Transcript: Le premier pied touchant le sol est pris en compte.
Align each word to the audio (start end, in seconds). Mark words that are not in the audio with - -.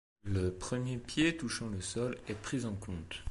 Le 0.23 0.49
premier 0.49 0.97
pied 0.97 1.37
touchant 1.37 1.67
le 1.69 1.79
sol 1.79 2.17
est 2.27 2.33
pris 2.33 2.65
en 2.65 2.73
compte. 2.73 3.19